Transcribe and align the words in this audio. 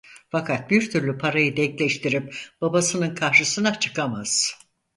Fakat 0.31 0.69
bir 0.71 0.89
türlü 0.89 1.17
parayı 1.17 1.57
denkleştirip 1.57 2.35
babasının 2.61 3.15
karşısına 3.15 3.79
çıkamaz. 3.79 4.59